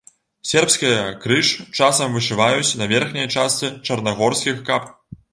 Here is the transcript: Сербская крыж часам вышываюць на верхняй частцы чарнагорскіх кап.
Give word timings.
Сербская 0.51 1.01
крыж 1.25 1.49
часам 1.79 2.15
вышываюць 2.17 2.77
на 2.79 2.87
верхняй 2.93 3.27
частцы 3.35 3.69
чарнагорскіх 3.89 4.57
кап. 4.71 4.89